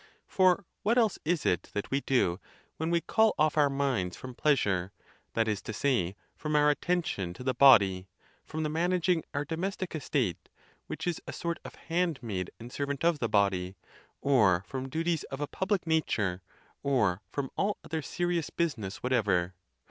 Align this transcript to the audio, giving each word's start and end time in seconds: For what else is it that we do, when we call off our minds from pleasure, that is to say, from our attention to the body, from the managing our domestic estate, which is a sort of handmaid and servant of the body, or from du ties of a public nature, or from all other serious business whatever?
For 0.25 0.65
what 0.81 0.97
else 0.97 1.19
is 1.25 1.45
it 1.45 1.69
that 1.75 1.91
we 1.91 2.01
do, 2.01 2.39
when 2.77 2.89
we 2.89 3.01
call 3.01 3.35
off 3.37 3.55
our 3.55 3.69
minds 3.69 4.17
from 4.17 4.33
pleasure, 4.33 4.91
that 5.33 5.47
is 5.47 5.61
to 5.61 5.73
say, 5.73 6.15
from 6.35 6.55
our 6.55 6.71
attention 6.71 7.35
to 7.35 7.43
the 7.43 7.53
body, 7.53 8.07
from 8.43 8.63
the 8.63 8.69
managing 8.69 9.23
our 9.35 9.45
domestic 9.45 9.93
estate, 9.93 10.49
which 10.87 11.05
is 11.05 11.21
a 11.27 11.33
sort 11.33 11.59
of 11.63 11.75
handmaid 11.75 12.49
and 12.59 12.71
servant 12.73 13.03
of 13.05 13.19
the 13.19 13.29
body, 13.29 13.75
or 14.21 14.63
from 14.65 14.89
du 14.89 15.03
ties 15.03 15.21
of 15.25 15.39
a 15.39 15.45
public 15.45 15.85
nature, 15.85 16.41
or 16.81 17.21
from 17.29 17.51
all 17.55 17.77
other 17.83 18.01
serious 18.01 18.49
business 18.49 19.03
whatever? 19.03 19.53